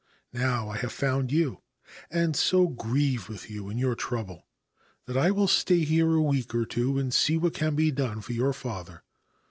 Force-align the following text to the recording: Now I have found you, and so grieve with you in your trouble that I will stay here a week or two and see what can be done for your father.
Now 0.33 0.67
I 0.67 0.77
have 0.77 0.91
found 0.91 1.31
you, 1.31 1.61
and 2.09 2.35
so 2.35 2.67
grieve 2.67 3.29
with 3.29 3.51
you 3.51 3.69
in 3.69 3.77
your 3.77 3.93
trouble 3.93 4.47
that 5.05 5.15
I 5.15 5.29
will 5.29 5.47
stay 5.47 5.83
here 5.83 6.15
a 6.15 6.23
week 6.23 6.55
or 6.55 6.65
two 6.65 6.97
and 6.97 7.13
see 7.13 7.37
what 7.37 7.53
can 7.53 7.75
be 7.75 7.91
done 7.91 8.21
for 8.21 8.33
your 8.33 8.51
father. 8.51 9.03